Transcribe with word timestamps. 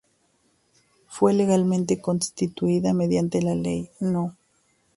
Fue 1.09 1.31
legalmente 1.31 2.01
constituida 2.01 2.91
mediante 2.91 3.39
la 3.39 3.53
Ley 3.53 3.91
No. 3.99 4.35